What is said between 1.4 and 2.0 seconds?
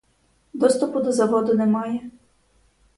немає.